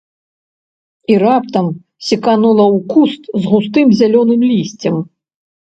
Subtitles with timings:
[1.13, 1.65] І раптам
[2.07, 4.95] секанула ў куст з густым зялёным лісцем.